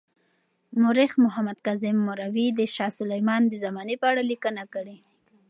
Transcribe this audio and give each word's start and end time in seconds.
مورخ 0.81 1.11
محمد 1.25 1.57
کاظم 1.65 1.97
مروي 2.07 2.47
د 2.53 2.59
شاه 2.75 2.91
سلیمان 2.99 3.41
د 3.47 3.53
زمانې 3.65 3.95
په 4.01 4.05
اړه 4.11 4.21
لیکنه 4.31 4.63
کړې. 4.73 4.97